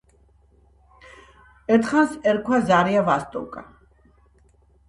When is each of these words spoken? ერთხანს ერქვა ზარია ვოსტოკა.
ერთხანს 1.77 2.17
ერქვა 2.31 2.59
ზარია 2.71 3.07
ვოსტოკა. 3.11 3.65